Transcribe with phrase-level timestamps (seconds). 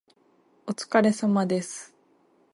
[0.65, 1.93] お疲れ様です。